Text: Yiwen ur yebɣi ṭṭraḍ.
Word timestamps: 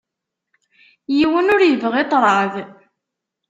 Yiwen 1.17 1.51
ur 1.53 1.61
yebɣi 1.65 2.03
ṭṭraḍ. 2.05 2.53